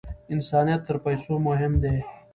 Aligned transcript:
انسانیت 0.33 0.81
تر 0.87 0.95
پیسو 1.05 1.33
مهم 1.47 1.73
دی. 1.81 1.95